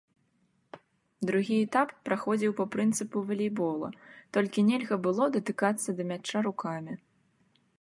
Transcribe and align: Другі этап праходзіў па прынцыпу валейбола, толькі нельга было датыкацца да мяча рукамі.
Другі 1.29 1.57
этап 1.65 1.91
праходзіў 2.09 2.55
па 2.61 2.65
прынцыпу 2.75 3.17
валейбола, 3.27 3.89
толькі 4.39 4.65
нельга 4.71 4.95
было 5.05 5.23
датыкацца 5.37 5.89
да 6.01 6.07
мяча 6.15 6.39
рукамі. 6.49 6.93